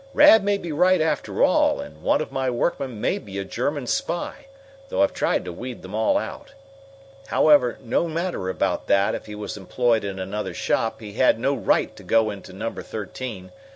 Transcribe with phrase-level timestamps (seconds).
[0.15, 3.85] "Rad may be right, after all, and one of my workmen may be a German
[3.85, 4.47] spy,
[4.89, 6.55] though I've tried to weed them all out.
[7.27, 11.53] "However, no matter about that, if he was employed in another shop, he had no
[11.53, 13.51] right to go into Number Thirteen.